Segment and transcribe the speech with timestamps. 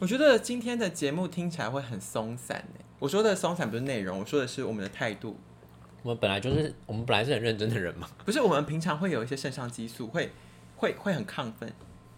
[0.00, 2.84] 我觉得今天的节目听起来会很松散诶。
[3.00, 5.36] 我说的松散不是内容，我说的是我们的态度。
[6.04, 10.30] 我们本来就是，我们本来是很认真的人嘛，不是我们平常会有一些肾上激素，会
[10.76, 11.72] 会会很亢奋。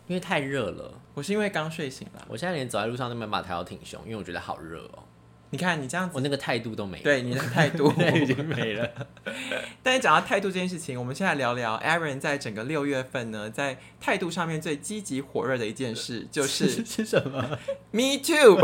[0.06, 0.92] 因为太热了。
[1.14, 2.26] 我是因为刚睡醒了。
[2.28, 5.04] 我现在连走在路上都没有办法抬头挺胸，因为我觉得好热哦。
[5.50, 7.04] 你看你这样子，我那个态度都没了。
[7.04, 8.88] 对你的态度 已经没了。
[9.82, 17.58] 但是讲到态度这件事情，我们现在聊聊 Aaron 在整个六月份呢，在态度上面最积极火热的一件事，就是 是什么
[17.90, 18.56] ？Me too，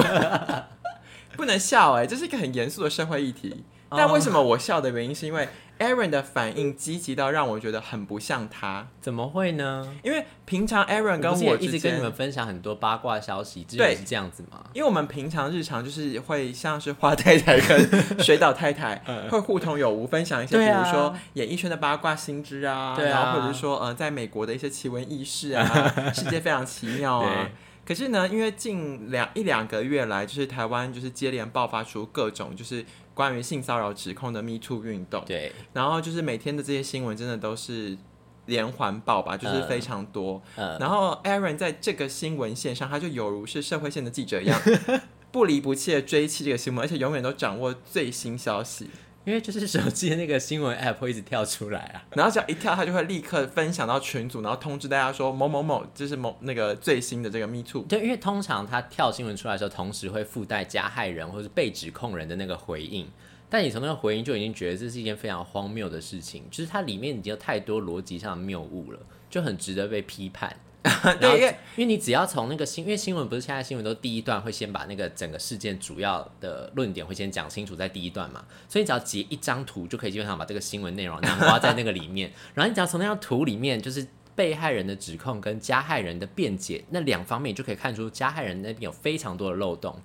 [1.37, 3.65] 不能笑哎、这是一个很严肃的社会议题。
[3.89, 5.49] 哦但为什么我笑的原因，是因为
[5.79, 8.89] Aaron 的反应积极到让我觉得很不像他。
[9.01, 9.97] 怎么会呢？
[10.03, 14.65] 因为平常 Aaron 跟我一直跟你们分享很多八卦消息，之对前是这样子吗？
[14.73, 17.89] 因为我们平常日常就是会像是花太太跟
[18.23, 27.49] 水岛太太会互通有无，分享一些比如说演艺圈的八卦新知啊，对啊然后或者是说呃在美国的一些奇闻异事啊， 世界非常奇妙啊。
[27.87, 32.85] 可是呢，因为近两一两个月来，就是台湾就是接连爆发出各种就是
[33.17, 37.97] 关于性骚扰指控的 Me Too 运动，对，然后就是每天的这些新闻真的都是
[38.45, 40.43] 连环爆吧，就是嗯非常多。
[40.57, 44.61] 嗯，然后 Aaron 在这个新闻线上，他就犹如是社会线的记者一样，
[45.33, 48.91] 不离不弃的追击这个新闻，而且永远都掌握最新消息。
[49.27, 52.07] 因为就是手机的那个新闻 app 会一直跳出来啊。
[52.15, 57.83] 然后只要一跳，他就会立刻分享到群组，然后通知大家说某某某就是某那个最新的这个 Me Too。
[57.89, 63.09] 对，因为通常他跳新闻出来的时候，同时会附带加害人或是被指控人的那个回应。
[63.51, 70.57] 但你从那个回应就已经觉得这是一件非常荒谬的事情，就是它里面已经有太多逻辑上的谬误了，就很值得被批判。
[71.21, 84.07] 然后对，因为因为你只要从那个新，因为新闻不是现在新闻都第一段会先把那个整个事件主要的论点会先讲清楚在第一段嘛，所以你只要截一张图就可以基本上把这个新闻内容 囊括在那个里面，然后你只要从那张图里面就是。
[84.37, 89.99] 被害人的指控跟加害人的辩解那两方面，就可以看出加害人那边有非常多的漏洞。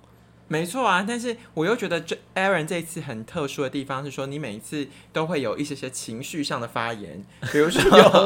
[0.52, 7.80] 没错啊，但是我又觉得这 Aaron 这一次很特殊的地方是说，你每一次都会有一些些情绪上的发言，比如说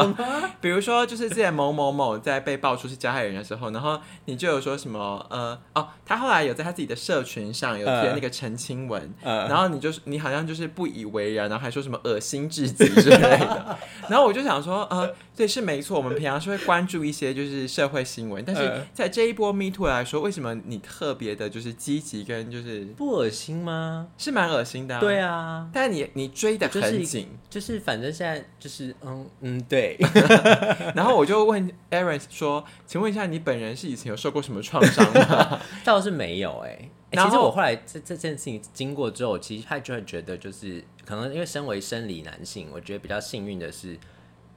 [0.61, 13.79] 比如说就是之前某某某在被爆出是加害人的时候，然后你就有说什么呃哦，他后来有在他自己的社群上有贴那个澄清文，呃，然后你就是你好像就是不以为然，然后还说什么恶心至极之类的，
[14.11, 24.09] 然后我就想说，呃，对，是没错，我们平常是会关注一些就是社会新闻，但是嗯在这一波 Me Too 来说，为什么你特别的就是积极跟就是不恶心吗？
[24.19, 29.97] 是蛮恶心的、啊，对，啊，但你你追的就是很紧，就是反正现在就是嗯嗯对，
[30.95, 35.61] 然后我就问 Aaron 说，请问一下，你本人是以前有受过什么创伤吗？
[35.85, 36.65] 倒是没有
[37.11, 43.97] 哎、其实我后来这这件事情经过之后，其实他就会觉得，就是可能因为身为生理男性，我觉得比较幸运的是，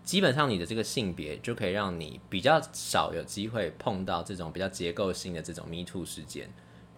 [0.04, 6.50] 基本上你的这个性别就可以让你比较少有机会碰到这种比较结构性的这种 Me Too 事件。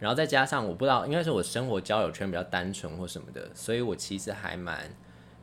[0.01, 4.89] 然后再加上我不知道，应该是我生活交友圈比较单纯或什么的，所以我其实还蛮，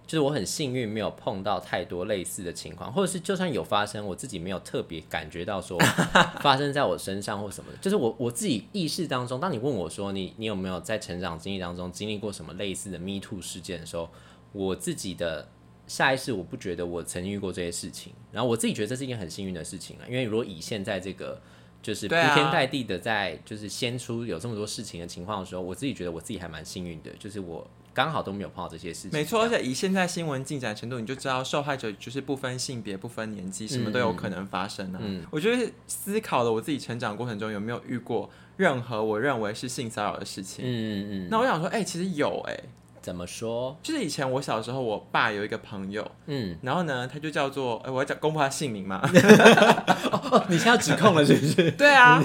[0.05, 5.79] 就是我很幸运没有碰到太多类似的情况，或者是就算有发生，我自己没有特别感觉到说
[6.43, 7.79] 发生在我身上或什么的。
[7.79, 14.11] 就是我我自己意识当中，当你问我说你你有没有在成长经历当中经历过什么类似的 Me Too 事件的时候，
[14.51, 15.47] 我自己的
[15.87, 21.41] 下意识我不觉得我曾经遇过这些事情，然后我自己觉得这是一件很幸运的事情啊，因为如果以现在这个。
[21.83, 29.11] 就是铺天盖地的在就是先出有这么多事情的情况的时候，我自己觉得我自己还蛮幸运的，就是我刚好都没有碰到这些事情。
[29.12, 34.99] 没错，而且以现在新闻进展程度，你就知道受害者就是不分性别、不分年纪，什么都有可能发生啊。
[35.00, 40.65] 嗯我觉得思考了我自己成长过程中有没有遇过任何我认为是性骚扰的事情。
[40.65, 42.60] 嗯嗯嗯，那我想说，哎、其实有哎、
[43.00, 43.76] 怎么说？
[43.82, 49.00] 就是以前我小时候，我爸有一个朋友，嗯，然后呢，他就叫做，哎、我要讲公布他姓名嘛？
[50.12, 51.70] 哦，你现在要指控了是不是？
[51.72, 52.22] 对啊，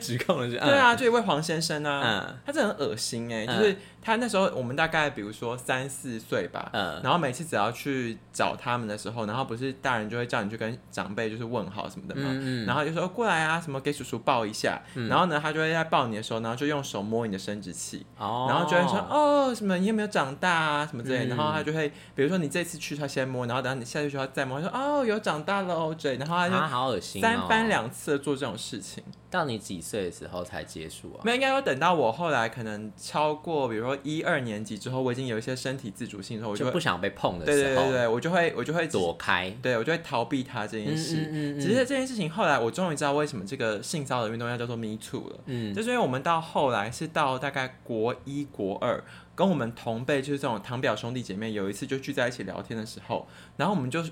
[0.00, 0.58] 指控了是？
[0.58, 2.36] 对啊，就一位黄先生啊，嗯。
[2.44, 3.58] 他真的很恶心哎、嗯。
[3.58, 7.00] 就是他那时候我们大概比如说三四岁吧，嗯。
[7.02, 12.66] 然后每次只要去找他们的时候，然后不是大人就会叫你去跟长辈就是问好什么的嘛，嗯嗯。
[12.66, 27.66] 然后就说过来啊，什么给叔叔抱一下，然后呢，他就会在抱你的时候，然后就用手摸你的生殖器，哦，然后就会说哦什么你有没有长大啊什么之类然后他就会比如说你这次去他先摸，然后等到你下次去他再摸，他说哦有长大了哦这，然后他就啊，好恶心、哦，三番。
[27.66, 29.02] 两次的做这种事情。
[29.36, 31.20] 到你几岁的时候才结束啊？
[31.24, 39.54] 没有，应该要等到我后来可能超过，比如说一二年级之后，我已经有一些身体自主性的时候，我就就不想被碰的时候，对对对，我就会我就会躲开。
[39.62, 41.16] 对我就会逃避他这件事。
[41.16, 49.02] 嗯嗯嗯只是这件事情后来我终于知道为什么这个性骚扰运动要叫做 Me Too 了，嗯就是因为我们到后来是到大概国一国二，
[49.34, 54.02] 跟我们同辈就是这种堂表兄弟姐妹有一次就聚在一起聊天的时候，然后我们就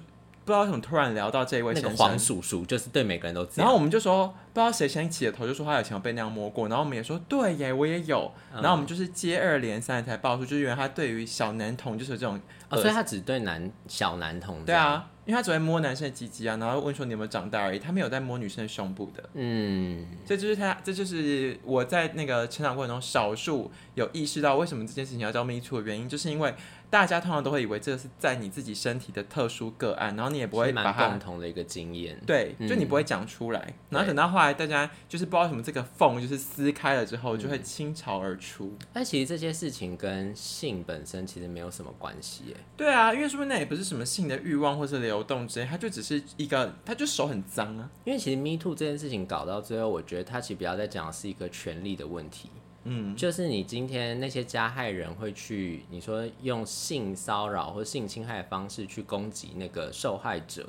[0.45, 3.65] 不知道为什么突然聊到这一位那个先生，黄叔叔就是对每个人都这样。
[3.65, 8.61] 然后我们就说，不知道谁先起的头，就说他以前有被那样摸过，然后我们也说对耶，我也有，嗯。
[8.61, 14.63] 然后我们就是接二连三才爆出，就是原来他对于小男童就是有这种，哦，所以他只对男小男童。
[14.65, 26.55] 对，啊，因为他只会摸男生的鸡鸡啊，然后问说你有没有长大而已，他没有在摸女生的胸部的，嗯，这就是他，这就是我在那个成长过程中少数有意识到为什么这件事情要叫 me too 的原因，就是因为
[26.95, 32.17] 大家通常都会以为这个是在你自己身体的特殊个案，然后你也不会蛮把它共同的一个经验。
[32.25, 38.73] 对，嗯就你不会讲出来，然后等到后来大家就是不知道为什么这个缝就是撕开了之后，嗯就会倾巢而出。
[38.93, 42.57] 但其实这些事情跟性本身其实没有什么关系耶。
[42.77, 47.91] 对啊，因为说不定那也不是什么性的欲望或是流动之类，它就只是一个，它就手很脏啊。
[48.05, 52.51] 因为其实 Me Too 这件事情搞到最后，我觉得它其实比较在讲的是一个权利的问题。
[52.85, 60.69] 嗯，就是你今天那些加害人会去，你说用性骚扰或性侵害的方式去攻击那个受害者，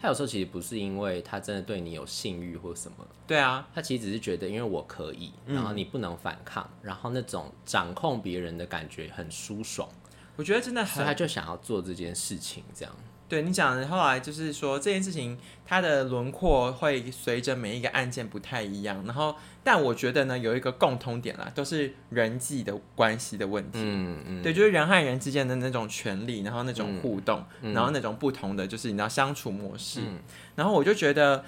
[0.00, 9.86] 他有时候其实不是因为他真的对你有性欲或什么，对啊，他其实只是觉得因为我可以，然后你不能反抗，然后那种掌控别人的感觉很舒爽，
[10.36, 12.96] 我觉得真的很所以他就想要做这件事情，这样。
[13.30, 13.86] 对你讲的。
[13.86, 19.02] 后来就是说这件事情，它的轮廓会随着每一个案件不太一样。
[19.06, 23.78] 然后，但我觉得呢，有一个共通点啦，都是人际的关系的问题。
[23.80, 30.00] 嗯嗯，对，就是人和人之间的那种权利，然后那种嗯互动，嗯然后那种不同的就是你知道相处模式。
[30.02, 30.18] 嗯
[30.56, 31.44] 然后我就觉得，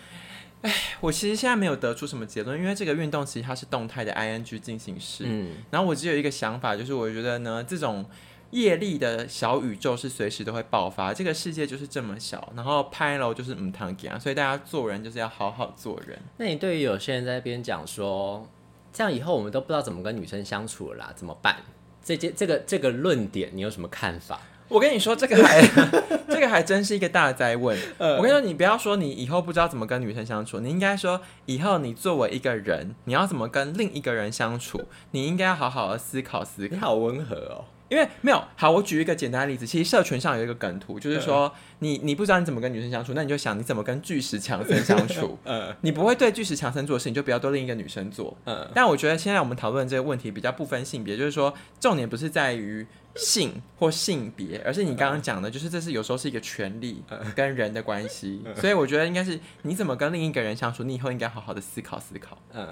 [0.62, 5.24] 哎，我其实现在没有得出什么结论，因为这个运动其实它是动态的 ing 进行式。
[5.26, 8.06] 嗯然后我只有一个想法，就是我觉得呢，这种
[8.52, 16.18] 业力的小宇宙是随时都会爆发，这个世界就是这么小，然后拍楼就是唔堂给啊，所以大家做人就是要好好做人。
[16.36, 18.48] 那你对于有些人在那边讲说，
[18.92, 21.56] 这样以后我们都不知道怎么跟女生相处了啦，怎么办？
[22.04, 24.40] 这件这个这个论点，你有什么看法？
[24.68, 25.60] 我跟你说，这个还
[26.28, 27.78] 这个还真是一个大灾问。
[27.98, 36.74] 我跟你说，你不要说你以后不知道怎么跟女生相处，你应该说以后你作为一个人，你要怎么跟另一个人相处，你应该要好好的思考思考。
[36.74, 37.64] 你好温和哦。
[37.92, 45.38] 因为没有好，我举一个简单的例子，其实社群上有一个梗图，就是说你你不知道你怎么跟女生相处，那你就想你怎么跟巨石强森相处。
[45.44, 48.34] 嗯你不会对巨石强森做的事情，就不要对另一个女生做。
[48.46, 57.02] 嗯但我觉得现在我们讨论这个问题比较不分性别，就是说重点不是在于性或性别，而是你刚刚讲的，就是这是有时候是一个权利
[57.36, 58.42] 跟人的关系。
[58.56, 62.38] 所以我觉得应该是你怎么跟另一个人相处，你以后应该好好的思考思考。
[62.54, 62.66] 嗯，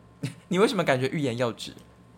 [0.48, 1.72] 你为什么感觉欲言又止？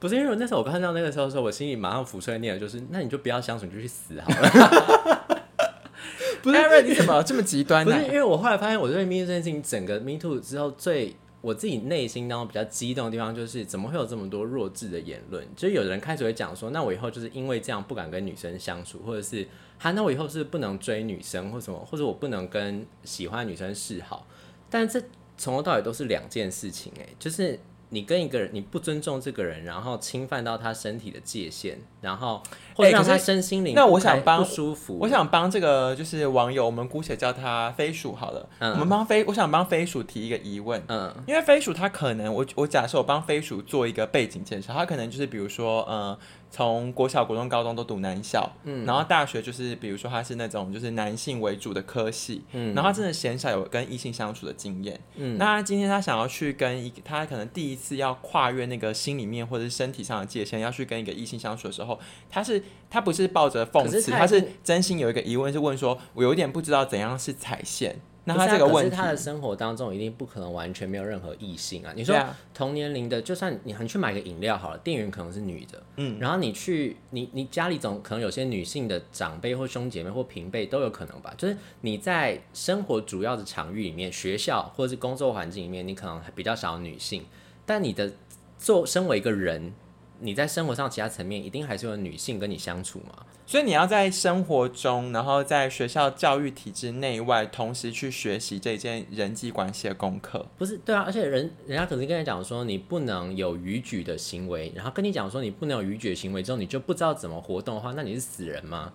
[0.04, 5.40] 不是因为那时候我看到那个时候的时候，我心里马上浮出来念的就是，那你就不要相处，你就去死好了。
[6.44, 11.16] 不是 Aaron，你怎么这么极端呢、不是因为我后来发现，我对 Me Too 这件事情，整个 Me Too 之后最。
[11.40, 15.46] 我自己内心当中比较激动的地方，就是怎么会有这么多弱智的言论？
[15.54, 19.46] 就是有人开始会讲说，那我以后就是因为这样不敢跟女生相处，或者是，
[19.78, 24.26] 哈，那我以后是不能追女生，或什么，或者我不能跟喜欢的女生示好。
[24.70, 24.98] 但这
[25.36, 27.60] 从头到尾都是两件事情，哎，就是
[27.94, 32.42] 你跟一个人，你不尊重这个人，然后侵犯到他身体的界限，然后
[32.74, 38.48] 或者哎可是让他身心灵那我想帮不舒服，我想帮这个就是网友，我们姑且叫他飞鼠好了。
[38.58, 38.72] 嗯。
[38.72, 41.14] 我们帮飞，我想帮飞鼠提一个疑问，嗯。
[41.26, 46.18] 因为飞鼠他可能，我我假设我帮飞鼠做一个背景介绍，他可能就是比如说，呃，
[46.54, 48.86] 从国小、国中、高中都读男校，嗯。
[48.86, 52.72] 然后大学就是比如说他是那种就是男性为主的科系，嗯。
[52.74, 55.00] 然后他真的鲜少有跟异性相处的经验。
[55.16, 55.36] 嗯。
[55.36, 61.98] 那他今天他想要去跟一，他可能第一次要跨越那个心里面或者是身体上的界限，要去跟一个异性相处的时候，
[62.30, 67.98] 他是他不是抱着讽刺，他是真心有一个疑问，是问说，我有点不知道怎样是踩线。
[68.24, 71.92] 那他这个问题，可是他的生活当中一定不可能完全没有任何异性啊。
[71.94, 72.16] 你说
[72.54, 81.34] 同年龄的，就算你你去买个饮料好了，店员可能是女的，嗯，然后你去你你家里总可能有些女性的长辈或兄姐妹或平辈都有可能吧。
[81.36, 87.24] 就是你在生活主要的场域里面，学校或者是工作环境里面，你可能比较少女性，
[87.66, 88.10] 但你的
[88.58, 89.72] 做身为一个人。
[90.20, 93.24] 你在生活上其他层面一定还是有女性跟你相处嘛？
[93.46, 100.46] 所以你要在生活中，然后在学校教育体制内外，同时去学习这件人际关系的功课。
[100.56, 108.92] 不是，对啊，而且人人家可能跟你讲说你不能有逾矩的行为，然后跟你讲说你不能有逾矩的行为之后，你就不知道怎么活动的话，那你是死人吗？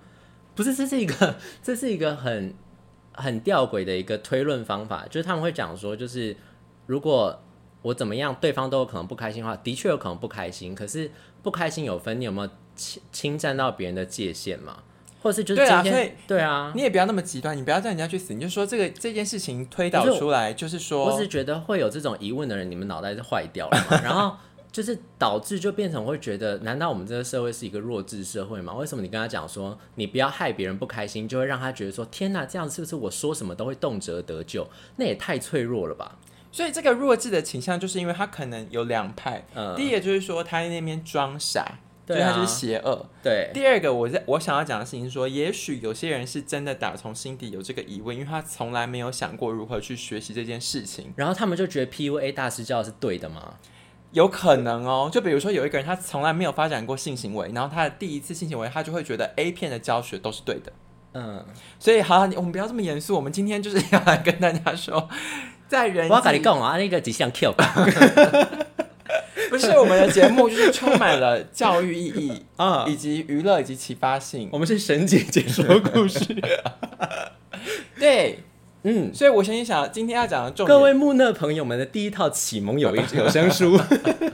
[0.55, 2.55] 不是，这是一个 这是一个很
[3.13, 6.35] 很吊诡的一个推论方法，就是他们会讲说，就是
[6.87, 7.39] 如果
[7.81, 11.09] 我怎么样，对方都有可能不开心的话，的确有可能不开心，可是
[11.41, 14.79] 不开心有分，你有没有侵侵占到别人的界限嘛？
[15.21, 23.99] 或者是就是对今天啊所以对啊，你也不要那么极端，你不要叫人家去死，你就说这个这件事情推导出来，就是说，我只是觉得会有这种疑问的人，你们脑袋是坏掉了嘛？
[24.03, 24.37] 然后
[24.71, 28.73] 就是导致就变成会觉得，难道我们这个社会是一个弱智社会吗？
[28.73, 34.65] 为什么你跟他讲说你不要害别人不开心，就会让他觉得说天哪，这样是不是我说什么都会动辄得救？
[34.95, 36.17] 那也太脆弱了吧？
[36.51, 39.45] 所以这个弱智的倾向，就是因为他可能有两派。
[39.55, 41.63] 嗯第一个就是说他在那边装傻，
[42.07, 43.05] 就对他就是邪恶。
[43.21, 51.13] 对，第二个，我在我想要讲的事情是说，也许有些人是真的打从心底有这个疑问，因为他从来没有想过如何去学习这件事情。
[51.15, 53.55] 然后他们就觉得 PUA 大师教的是对的吗？
[54.11, 60.73] 有可能哦，就比如说有一个人他从来没有发展过性行为，然后他的第一次性行为，他就会觉得 A 片的教学都是对的。
[61.13, 61.45] 嗯，
[61.77, 65.07] 所以好，我们不要这么严肃，我们今天就是要来跟大家说，
[65.69, 67.55] 在人我要跟你际讲啊，那个只想 Q
[69.49, 74.49] 不是我们的节目，就是充满了教育意义 啊以及娱乐以及启发性。
[74.51, 76.19] 我们是神姐姐说故事。
[77.99, 78.39] 对，
[78.83, 83.79] 嗯，所以我先想今天要讲的重点，各位木讷朋友们的第一套启蒙有有声书，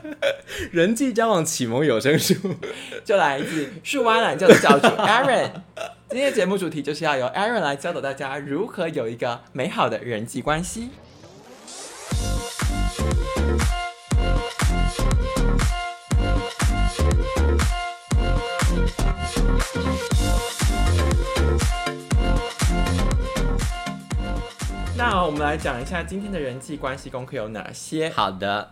[0.71, 2.35] 人际交往启蒙有声书。
[3.03, 5.49] 就来自树蛙懒教的教主 Aaron。
[6.09, 10.89] 今天的节目主题就是要由 Aaron 来教导大家如何有一个美好的人际关系。
[24.97, 28.09] 那我们来讲一下今天的人际关系功课有哪些。
[28.09, 28.71] 好的，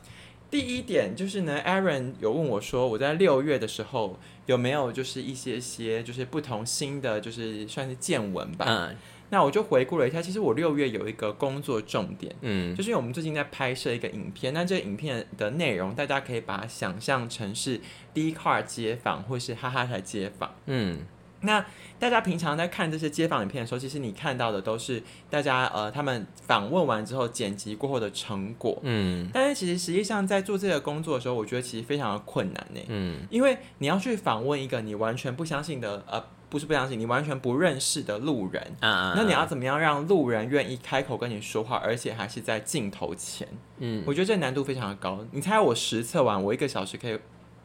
[0.50, 8.66] 第一点就是呢，Aaron 有问我说，我在六月的时候有没有就是一些些就是不同新的就是算是见闻吧。
[8.68, 8.96] 嗯
[9.34, 17.82] 那我就回顾了一下，其实我六月有一个工作重点，嗯就是因为我们最近在拍摄一个影片，那这个影片的内容大家可以把它想象成是
[18.14, 20.54] D car 街访或是哈哈台街访。
[20.68, 21.00] 嗯
[21.46, 21.66] 那
[22.00, 28.80] 大家平常在看这些街访影片的时候，其实你看到的都是大家呃他们访问完之后剪辑过后的成果。
[28.84, 36.24] 嗯但是其实实际上在做这个工作的时候，我觉得其实非常的困难呢，嗯因为你要去访问一个你完全不相信的呃
[36.54, 38.62] 不是不相信，你完全不认识的路人。
[38.80, 43.48] 啊啊，那你要怎么样让路人愿意开口跟你说话，而且还是在镜头前？
[43.80, 45.26] 嗯我觉得这难度非常的高。
[45.32, 47.20] 你猜我实测完，我一个小时可以，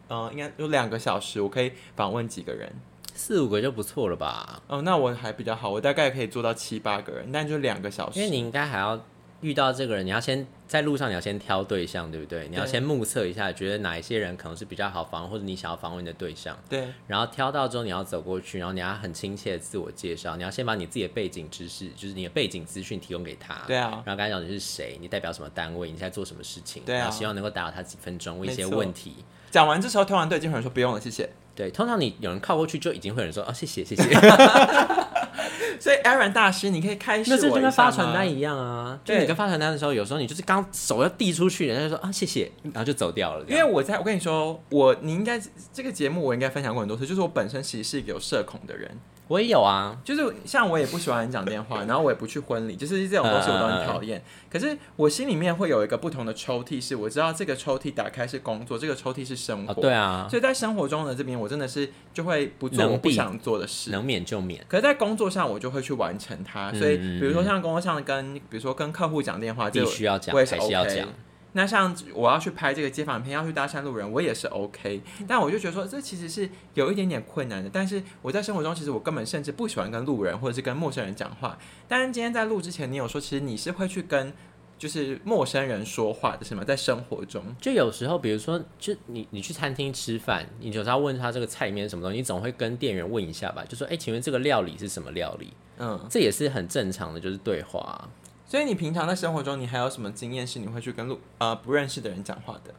[0.09, 2.73] 呃，应该有两个小时，我可以访问几个人？
[3.14, 4.62] 四五个就不错了吧？
[4.68, 8.18] 哦、那我还比较好，我大概可以做到七八个人，但就两个小时。
[8.18, 8.99] 因为你应该还要
[9.40, 12.49] 遇到这个人，你要先在路上，你要先挑对象，对不对？
[12.49, 16.59] 你要先目测一下，觉得哪一些人可能是比较好访问，或者你想要访问的对象。
[16.68, 23.54] 对然后挑到之后，你要走过去，然后你要很亲切的自我介绍，你要先把你自己的背景知识，就是你的背景资讯提供给他。
[23.66, 29.25] 对啊，然后跟他讲你是谁，你代表什么单位，你在做什么事情，对啊然后希望能够打扰他几分钟，问一些问题。
[29.50, 31.30] 讲完这时候，通常对经纪人说不用了，谢谢。
[31.54, 34.02] 对，通常你有人靠过去，就已经会有人说哦，谢谢谢谢，
[35.80, 38.99] 所以 Aaron 大师，你可以开始那这就跟发传单一一样啊。
[39.04, 43.44] 就你跟发传单的时候，有时候你就是刚手要递出去，人家就说啊谢谢，然后就走掉了。
[43.49, 45.40] 因为我在我跟你说，我你应该
[45.73, 48.90] 这个节目我应该分享过很多次，就是我本身其实是一个有社恐的人，
[49.28, 54.23] 我也有啊，就是像我也不喜欢人讲电话， 然后我也不去婚礼，就是这种东西我都很讨厌。
[54.50, 59.73] 可是我心里面会有一个不同的抽屉，是我知道这个抽屉打开是工作，这个抽屉是生活。
[59.73, 63.90] 哦对啊，所以在生活中的这边，我真的是就会不做我不想做的事。
[63.90, 64.64] 能免就免。
[64.66, 66.72] 可是，在工作上，我就会去完成它。
[66.72, 71.08] 所以，嗯比如说像工作上跟，比如说跟客户讲电话，这必个须要讲我也是还是要 OK 讲。
[71.52, 75.00] 那像我要去拍这个街访片，要去搭讪路人，我也是 OK。
[75.26, 77.70] 但我就觉得说，这其实是有一点点困难的。
[77.72, 81.58] 但是我在生活中，其实我根本甚至不喜欢跟路人或者是跟陌生人讲话。
[81.88, 84.32] 但是今天在录之前，你有说，其实你是会去跟
[84.78, 86.62] 就是陌生人说话的，是吗？
[86.64, 95.52] 在生活中，就有时候，比如说，就你你去餐厅吃饭，你有时候要问他这个菜里面是什么东西，你总会跟店员问一下吧，就说，哎、请问这个料理是什么料理？
[95.78, 95.99] 嗯。
[96.08, 98.08] 这也是很正常的，就是对话啊、
[98.47, 102.73] 所以你平常在生活中，你还有什么经验是你会去跟路呃不认识的人讲话的？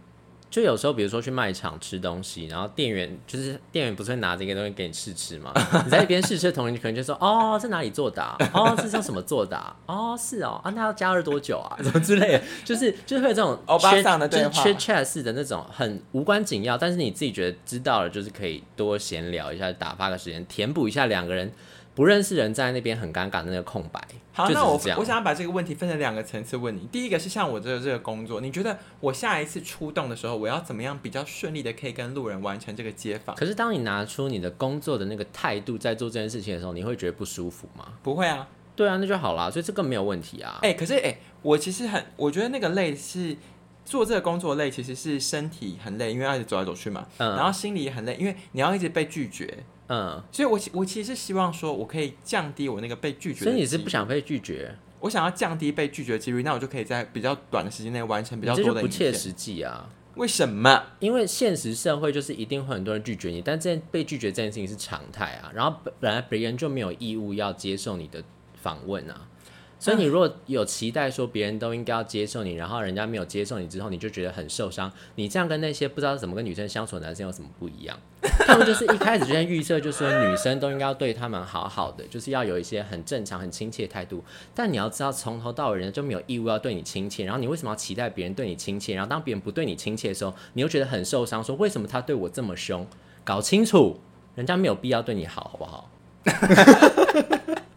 [0.50, 5.54] 就有时候，比如说去卖场吃东西，然后店员就是店员不是会拿着一个东西给你试吃吗？
[5.86, 8.36] 你在一边试吃的同时，你可能就说：“哦，这哪里做的、啊？
[8.54, 9.76] 哦，这是用什么做的、啊？
[9.86, 11.78] 哦，是哦，啊，那要加热多久啊？
[11.84, 21.52] 什么之类的，就是就是会有这种欧巴桑的对话就是 chat 式的那种很无关紧要，但是你自己觉得知道了，就是可以多闲聊一下，打发个时间，填补一下两个人
[22.00, 24.02] 不认识人站在那边很尴尬的那个空白。
[24.32, 26.88] 好，就那我我想要把这个问题分成两个层次问你。
[26.90, 33.36] 第一个是像我这个这个工作，你觉得我下一次出动的时候，我要怎么样比较顺利的可以跟路人完成这个接访？
[33.36, 37.86] 可是当你拿出你的工作的那个态度在做这件事情的时候，你会觉得不舒服吗？
[38.02, 40.60] 不会啊，对啊，那就好啦，所以这个没有问题啊。
[40.62, 43.36] 哎、可是哎、我其实很，我觉得那个累是
[43.90, 49.64] 做这个工作累，其实是身体很累，因为要一直走来走去嘛，嗯然后心里也很累，因为你要一直被拒绝。
[49.88, 53.50] 嗯，所以我其我其实是希望说，我可以降低我那个被拒绝的。
[53.50, 53.90] 所以你是不？
[53.90, 58.88] 想被拒绝，我想要降低被拒绝的几率，那我就可以在比较短的时间内完成比较多的不。
[58.88, 59.90] 切实际啊。
[60.16, 60.84] 为什么？
[61.00, 65.50] 因为现实社会就是一定会很多人拒绝你，但这件被拒绝这件事情是常态啊。
[65.56, 68.22] 然后本本来别人就没有义务要接受你的
[68.62, 69.28] 访问啊，
[69.80, 74.92] 所以你如果有期待说别人都应该要接受你，然后人家没有接受你之后，你就觉得很受伤。
[75.16, 77.98] 你这样跟那些不知道怎么跟女生相处的男生有什么不一样？
[78.46, 84.22] 他们就是一开始就先预设，就说女生都应该要对他们好好的，就是要有一些很正常、很亲切的态度。
[84.54, 88.96] 但你要知道，从头到尾人家就没有义务要对你亲切，然后你为什么要期待别人对你亲切？
[88.96, 92.86] 然后当别人不对你亲切的时候，你又觉得很受伤，说为什么他对我这么凶？
[93.24, 93.98] 搞清楚，
[94.36, 95.90] 人家没有必要对你好，好不好？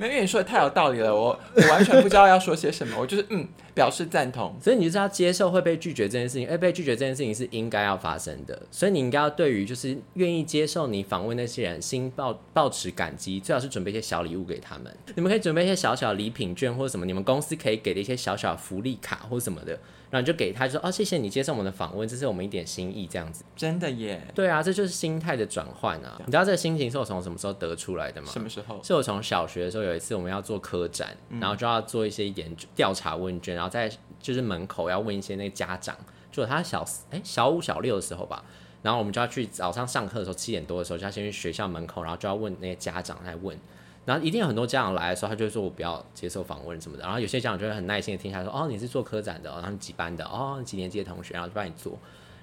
[0.00, 4.54] 没有，因为你说的太有道理了，我我完全不知道要说些什么，我就是嗯表示赞同。
[4.60, 8.60] 所以你就知道接受会被拒绝这件事情，而被拒绝这件事情是应该要发生的。
[8.70, 14.94] 所以你应该要对于就是愿意接受你访问那些人，心抱抱持感激，最好是准备一些小礼物给他们。
[15.14, 19.72] 你们可以准备一些小小礼品券或者什么，你们公司可以给的一些小小福利卡或什么的，
[20.10, 23.44] 然后你就给他，就说哦谢谢你接受我们的访问，这是我们一点心意这样子。
[23.56, 24.22] 真的耶？
[24.34, 26.20] 对啊，这就是心态的转换啊。
[26.24, 28.28] 你知道这个心情是我从什么时候得出来的吗？
[28.32, 28.80] 什么时候？
[28.82, 35.94] 是我从小学的时候有一次我们要做科展，然后就要做一些研究调查问卷，然后在就是门口要问一些那个家长，
[36.32, 38.42] 就他小哎、小五小六的时候吧，
[38.80, 43.54] 然后我们就要去早上上课的时候七点多的时候就要先去学校门口，然后就要问那些家长来问。
[44.06, 47.02] 然后一定有很多家长来的时候，他就会说我不要接受访问什么的。
[47.04, 51.98] 然后有些家长就会很耐心的听下说，哦，你是做科展的、然后几班的，哦，几年级的同学，然后就帮你做。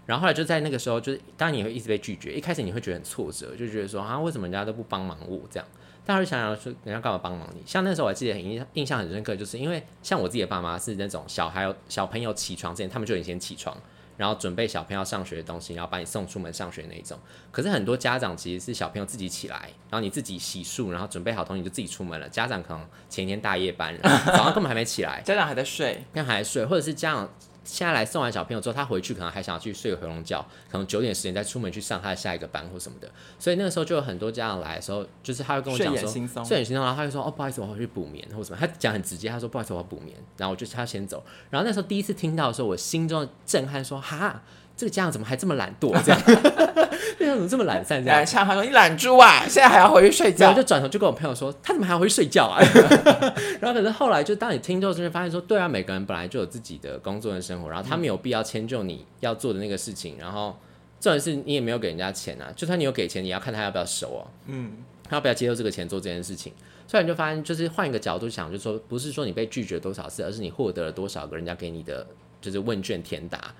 [0.05, 5.67] 然后后来就在那个时候，就是当然你会一直被拒绝，一开始你会觉得很挫折，就觉得说啊，为什么人家都不帮忙我这样？
[6.07, 7.61] 但是想想说，人家干嘛帮忙你？
[7.65, 13.75] 像那时候我还记得很印印象很深刻，就是因为像我自己的爸妈是那种小孩小朋友起床之前，他们就已经先起床，
[14.15, 17.19] 然后准备小朋友上学的东西，然后把你送出门上学那一种。
[17.51, 22.29] 可是很多家长其实是小朋友自己起来，然后你自己洗漱，然后准备好东西就自己出门了。
[22.29, 27.29] 家长可能前一天大夜班，然后早上根本还没起来， 家长还在睡，那还在睡，或者是家长
[27.67, 33.11] 现在来送完小朋友之后，他回去可能还想要去睡个回笼觉，可能九点十点再出门去上他的下一个班或什么的。
[33.37, 36.09] 所以那个时候就有很多家长来的时候，就是他会跟我讲说，
[36.43, 41.23] 睡眼惺忪然后他就说哦不好意思，我回去补眠或什么，他讲很直接，他说不好意思，我要补眠，然后我就他先走。
[41.49, 44.41] 然后那时候第一次听到的时候，我心中的震撼说哈。
[44.77, 45.91] 这个家长怎么还这么懒惰？
[46.03, 46.21] 这样，
[47.17, 48.01] 这样怎么这么懒散？
[48.01, 50.61] 这样来，呛他说你懒猪啊，现在还要回去睡觉然后。
[50.61, 52.61] 就转头就跟我朋友说，他怎么还要回去睡觉啊？
[53.59, 60.55] 然后可是后来就当你听之后，就会发现说，对啊，每个人本来就有自己的工作跟生活，然后他没有必要迁就你要做的那个事情，然后
[60.99, 64.73] 重点是你也没有给人家钱啊，就算你有给钱，你要看他要不要收哦、嗯，
[65.09, 66.53] 他要不要接受这个钱做这件事情。
[66.87, 72.05] 所以你就发现，就是换一个角度想，就是说不是说你被拒绝多少次，而是你获得了多少个人家给你的
[72.39, 73.53] 就是问卷填答。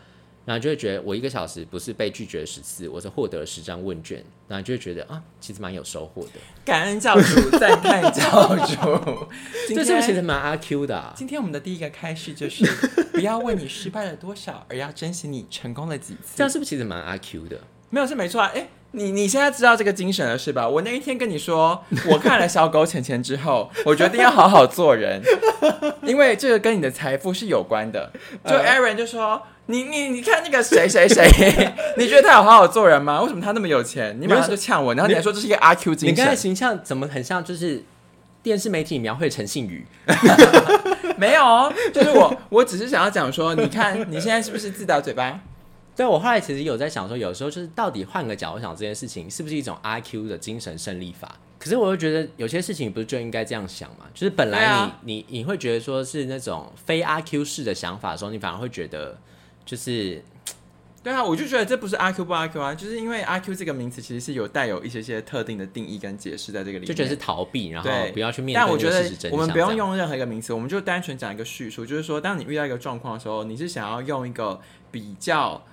[0.48, 6.40] 然后就会觉得我一个小时不是被拒绝十次，我是获得了十张问卷，然后就会觉得啊，其实蛮有收获的。
[6.64, 9.28] 感恩教主，赞叹教主。
[9.68, 11.14] 今这是不是其天实蛮阿 Q 的、啊？
[11.18, 12.66] 今天我们的第一个开始就是，
[13.12, 16.46] 不要问你失败了多少，而要珍惜你成功了几次这。
[16.46, 17.60] 样是不是其实蛮阿 Q 的？
[17.90, 20.68] 没有是没错啊，哎、你你现在知道这个精神了是吧？
[20.68, 21.80] 我那一天跟你说，
[22.10, 25.22] 我看了小狗钱钱之后，我决定要好好做人，
[26.02, 28.12] 因为这个跟你的财富是有关的。
[28.44, 31.30] 就呃 Aaron 就说，你你你看那个谁谁谁，
[31.96, 33.22] 你觉得他有好好做人吗？
[33.22, 34.18] 为什么他那么有钱？
[34.20, 36.42] 你马上就呛我，然后你还说这是一个阿 Q 精神你刚才神？
[36.42, 37.84] 形象怎么很像就是
[38.42, 39.86] 电视媒体描绘陈信宇？
[41.18, 45.40] 没有哦，就是我，我只是想要讲说，你看你现在是不是自打嘴巴？
[45.98, 51.36] 对我后来其实有在想说，有时候就是到底换个角度想这件事情是不是一种阿 Q 的精神胜利法？
[51.58, 54.06] 可是我又觉得有些事情不是就应该这样想嘛？
[54.14, 59.20] 就是本来你、啊你你会觉得说是那种非阿 Q 式的想法的时候，你反而会觉得
[59.66, 60.24] 就是
[61.04, 69.30] 对啊，我就觉得这不是阿 Q 不阿 Q 啊，就是因为阿 Q 这个名词其实是有带有一些些特定的定义跟解释在这个里面，就觉得是逃避，然后不要去面对那但我觉得。
[69.32, 74.60] 我们不用用任何一个名词，我们就单纯讲一个叙述，就是说，当你遇到一个状况的时候，你是想要用一个
[74.92, 75.66] 比较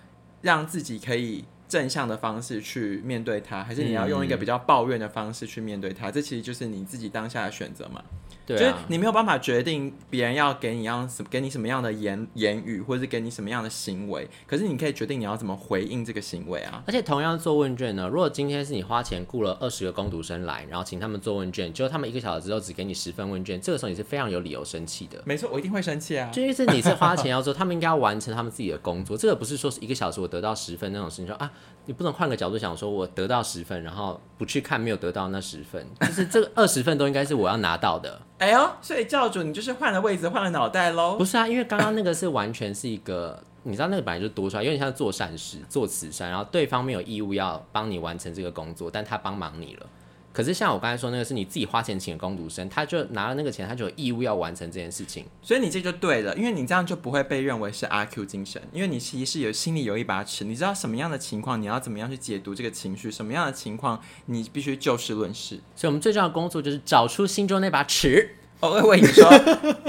[0.44, 6.10] 让自己可以正向的方式去面对它，还是你要用一个比较抱怨的方式去面对它？
[6.10, 8.04] 这其实就是你自己当下的选择嘛。
[8.46, 16.82] 就是你没有办法决定别人要给你样什给你什么样的言言语，或者是给你什么样的行为，可是你可以决定你要怎么回应这个行为啊。
[16.86, 25.22] 而且同样做问卷呢，如果今天是你花钱雇了二十个工读生来，然后请他们做问卷，结果他们一个小时之后只给你十份问卷，这个时候你是非常有理由生气的。
[25.24, 26.30] 没错，我一定会生气啊。
[26.30, 29.16] 就因为是你是花钱要做，他们应该要完成他们自己的工作。
[29.16, 31.50] 这个不是说是一个小时我得到十分那种事情，说啊，
[31.86, 38.20] 你不能换个角度想，说我得到十分，然后不去看没有得到那十分， 就是这个二十分都应该是我要拿到的。
[38.38, 41.24] 哎呦，所以教主你就是换了位置，换了脑袋喽不。
[41.24, 49.86] 是啊，因为刚刚那个是完全是一个，你知道那个本来就多出来，有点像做善事、做慈善，然后对方没有义务要帮你完成这个工作，但他帮忙你了。
[50.34, 55.24] 可是像我刚才说那个是你自己花钱请的工读生，他就拿了那个钱，他就有义务要完成这件事情。
[55.40, 65.60] 所以你这就对了，因为你这样就不会被认为是阿 Q 精神，因为你其实有心里有一把尺，你知道什么样的情况你要怎么样去解读这个情绪，什么样的情况你必须就事论事。
[65.76, 68.36] 所以我们最重要的工作就是找出心中那把尺。
[68.60, 69.30] 哦，我跟你说，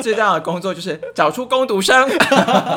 [0.04, 2.08] 最重要的工作就是找出攻读生。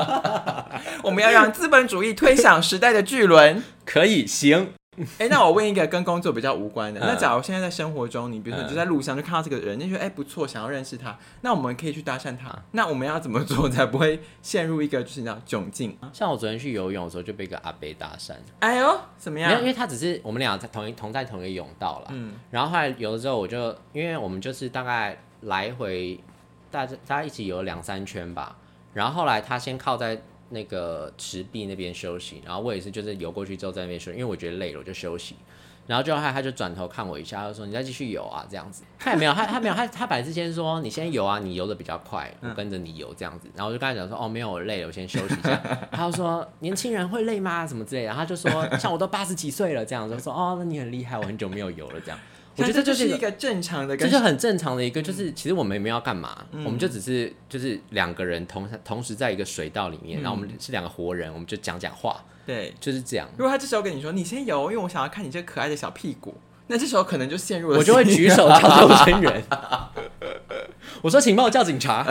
[1.02, 3.62] 我们要让资本主义推向时代的巨轮。
[3.84, 4.68] 可以，行。
[5.18, 12.54] 哎、那我问一个跟工作比较无关的，嗯那假如现在在生活中，你比如说嗯你就在路上就看到这个人，你觉得哎、不错，想要认识他，那我们可以去搭讪他。
[12.72, 15.96] 那我们要怎么做才不会陷入一个就是你知道窘境？
[16.12, 19.64] 像我昨天去游泳的时候就被一个阿伯搭讪，哎呦，怎么没有，因？
[19.64, 22.08] 为他只是我们俩在同一同在同一个泳道了。
[22.12, 26.18] 嗯，然后后来游了之后，我就因为我们就是大概来回
[26.70, 28.56] 大家大家一起游了两三圈吧。
[28.94, 35.36] 然后后来他先靠在那个池壁那边休息，然后我也是就是游过去之后在那边休息，因为我觉得累了我就休息。
[35.86, 45.56] 然后就后他他就转头看我一下，他就说：“你再继续游啊，这样子。”他也没有，他他没有，他他本来是先说：“你先游啊，你游的比较快，我跟着你游这样子。”然后我就跟他讲说：“哦，没有，我累了，我先休息一下。
[45.90, 47.66] ”他就说：“年轻人会累吗？
[47.66, 52.20] 什么之类的。”他就说：“像我都八十几岁了，这样子。”就说：“哦，那你很厉害，我很久没有游了。”这样，
[52.58, 62.74] 我觉得这这就是一个，正常的跟这就很正常的一个，就是其实我们也没有要干嘛，我们就只是就是两个人同同时在一个水道里面，然后我们是两个活人，我们就讲讲话，对。
[62.80, 63.28] 就是这样。
[63.36, 66.34] 如果他这时候跟你说你先游，因为我想要看你这可爱的小屁股，
[66.66, 69.42] 那这时候可能就陷入了我就会举手 叫救生员。
[71.02, 72.04] 我说，请帮我叫警察。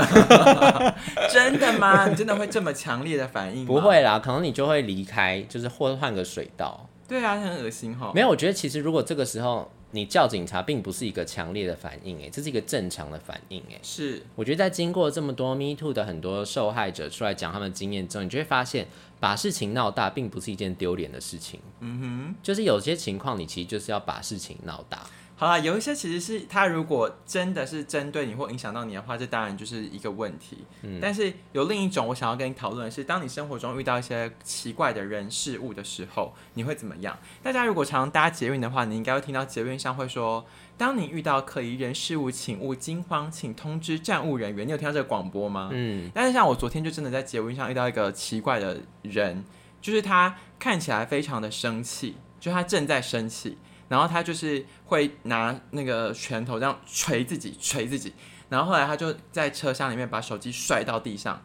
[1.31, 2.07] 真的吗？
[2.07, 3.65] 你真的会这么强烈的反应？
[3.65, 3.81] 不。
[3.81, 6.88] 会啦，可能你就会离开，就是或换个水道。
[7.07, 8.12] 对啊，很恶心哈。
[8.13, 13.80] 没有，我觉得其实如果这个时候你叫警察，并不是一个强烈的反应，诶，这是一个正常的反应，诶。
[13.82, 18.88] 是我觉得在经过这么多 Me Too 的很多受害者出来讲他们的经验之后，你就会发现，
[19.19, 21.60] 把事情闹大并不是一件丢脸的事情。
[21.80, 25.06] 嗯哼，就是有些情况你其实就是要把事情闹大。
[25.39, 30.65] 好啦，有一些其实是他如果真的是针对你或影响到你的话，这当然就是一个问题。
[30.82, 37.15] 嗯但是有另一种我想要跟你讨论的是，当你生活中遇到一些奇怪的人事物的时候，你会怎么样？
[37.43, 40.43] 大家如果常常搭捷运的话，你应该会听到捷运上会说
[40.76, 45.69] ：“当你遇到可疑人事物，请勿惊慌，请通知站务人员。”你有听到这个广播吗？
[45.71, 49.45] 嗯，但是像我昨天就真的在捷运上遇到一个奇怪的人，
[49.80, 53.58] 就是他看起来非常的生气，就他正在生气，
[53.89, 58.13] 然后他就是会拿那个拳头这样捶自己，捶自己，
[58.50, 61.41] 然后后来他就在车厢里面把手机摔到地上，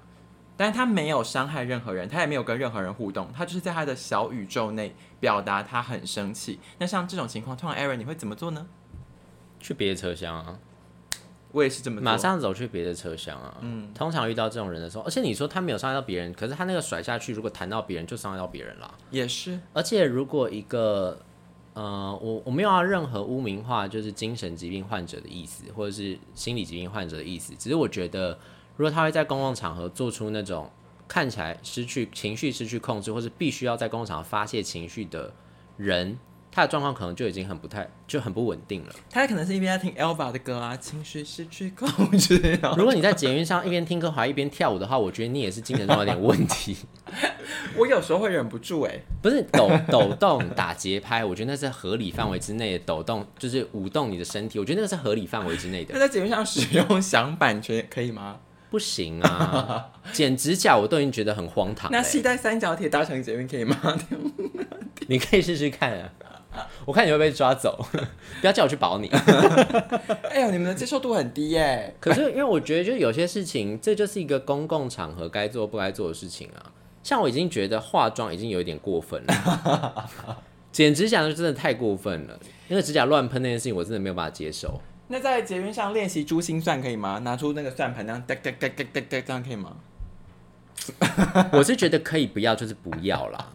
[0.57, 6.59] 但是他没有伤害任何人，他也没有跟任何人互动，他就是在他的小宇宙内表达他很生气。
[6.78, 8.66] 那像这种情况，通常 Aaron 你会怎么做呢？
[9.61, 10.59] 去别的车厢啊，
[11.52, 13.57] 我也是这么做马上走去别的车厢啊。
[13.61, 18.92] 嗯，通常遇到这种人的时候，而且你说他没有伤害到别人，可是他那个甩下去，如果弹到别人，就伤害到别人了。
[19.11, 21.20] 也是，而且如果一个
[21.74, 28.38] 呃，我我没有要任何污名化，就是精神疾病患者的意思，或者是心理疾病患者的意思，只是我觉得，
[28.76, 30.70] 如果他会在公共场合做出那种
[31.08, 35.32] 看起来失去情绪、失去控制，或是必须要在公共场合发泄情绪的
[35.76, 36.18] 人，
[36.54, 38.92] 他的状况可能就已经很不太就很不稳定了。
[39.10, 41.88] 他可能是一边在听 Elva 的歌啊，情绪失去控
[42.18, 42.36] 制，
[42.76, 46.76] 如果你在捷运上一边听歌还一边跳舞的话，我觉得你也是精神上有点问题。
[47.76, 56.00] 我有时候会忍不住哎、不是抖抖动打节拍，我觉得那是合理范围之内的抖动，就是舞动你的身体，我觉得那个是合理范围之内的他。
[56.00, 58.40] 在节目上使用响板权可以吗？
[58.70, 61.96] 不行啊，剪指甲我都已经觉得很荒唐欸。
[61.96, 63.76] 那系带三角铁搭成捷运可以吗？
[65.08, 66.12] 你可以试试看啊，
[66.84, 67.84] 我看你会被抓走，
[68.40, 69.08] 不要叫我去保你。
[70.30, 76.72] 哎呦，你们的接受度很低耶、可是因为我觉得，就有些事情，这就是一个公共场合该做不该做的事情啊。
[77.02, 80.08] 像我已经觉得化妆已经有一点过分了，
[80.70, 82.38] 剪指甲就真的太过分了。
[82.68, 84.80] 那个指甲乱喷那件事情，我真的没有办法接受。
[85.08, 87.18] 那在捷运上练习珠心算可以吗？
[87.24, 89.76] 拿出那个算盘，这样哒哒哒哒哒哒，这样可以吗？
[91.52, 93.52] 我是觉得可以不要，就是不要啦。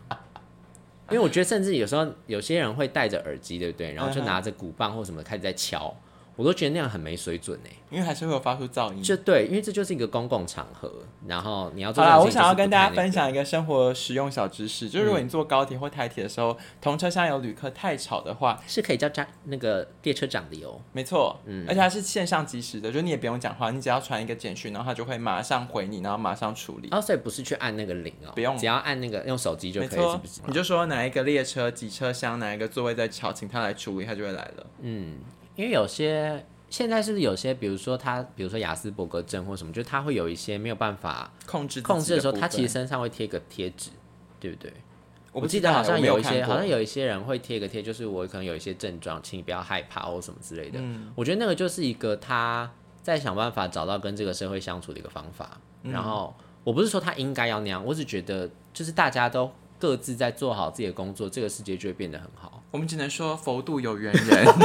[1.10, 3.94] 因为我觉得，甚至有时候有些人会戴着耳机，对不对？
[3.94, 5.96] 然后就拿着鼓棒或什么开始在敲，
[6.38, 7.72] 我都觉得那样很没水准哎。
[7.90, 9.02] 因为还是会有发出噪音。
[9.02, 10.92] 就对，因为这就是一个公共场合，
[11.26, 20.82] 然后你要做好啦，我事情想要跟大家就是不太那个分享一个生活实用小知识，就是如果你坐高铁或台铁的时候，同车厢有旅客太吵的话，是可以叫站那个列车长的哟。
[20.92, 26.90] 没错，嗯而且它是线上即时的，就是你也不用讲话，你只要传一个简讯，然后它就会马上回你，然后马上处理。
[26.92, 34.68] 哦，所以不是去按那个铃哦，不用只要按那个用手机就可以，是错不是？，你就说哪一个列车几车厢，哪一个座位在吵，请他来处理，他就会来了。
[34.82, 35.16] 嗯，
[35.58, 43.90] 因为有些现在是不是有些，比如说他，比如说雅斯伯格症或什么，就是他会有一些没有办法控制控制的时候，他其实身上会贴个贴纸，
[44.40, 44.72] 对不对？
[45.34, 50.80] 我我记得好像有一些，好像有一些人会贴个贴，就是我可能有一些症状，请你不要害怕或什么之类的。
[50.82, 55.60] 嗯我觉得那个就是一个他在想办法找到跟这个社会相处的一个方法。
[55.84, 62.62] 嗯然后我不是说他应该要那样，我只觉得就是大家都各自在做好自己的工作，这个世界就会变得很好。
[62.72, 64.46] 我们只能说佛度有缘人。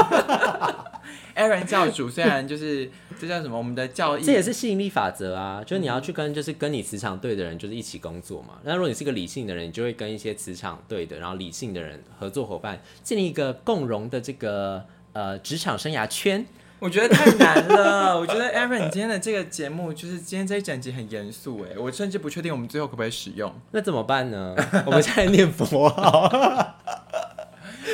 [1.35, 8.59] Aaron 教主虽然就是这叫什么，我们的教义这也是吸引力法则啊，就是你要去跟就是跟你磁场对的人，就是一起工作嘛。
[8.65, 14.85] 那如果你是个理性的人，你就会跟一些磁场对的，然后理性的人合作伙伴，建立一个共荣的这个
[15.15, 16.45] 呃职场生涯圈。
[16.79, 18.19] 我觉得太难了。
[18.21, 23.51] 我觉得 Aaron 你今天的这个节目，就是今天这一整集很严肃哎，我甚至不确定我们最后可不可以使用。
[23.71, 24.55] 那怎么办呢？
[24.85, 26.29] 我们现在念佛号，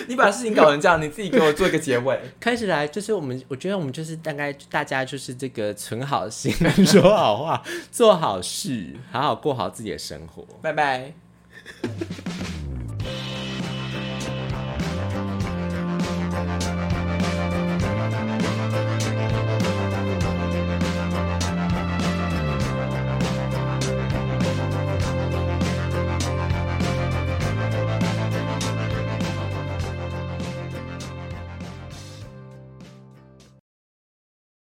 [0.09, 2.18] 你把事情搞成这样，你自己给我做一个结尾。
[2.40, 6.53] 开始来就是我们，我觉得我们就是大概大家就是这个存好心，
[6.87, 10.44] 说好话，做好事，好好过好自己的生活。
[10.62, 11.12] 拜拜。